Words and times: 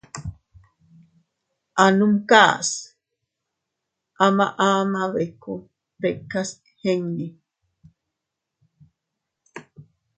A 1.83 1.85
numkas 1.97 2.67
ama 4.25 4.45
ama 4.69 5.01
bikku 5.13 5.53
tikas 5.99 6.49
iinni. 6.89 7.27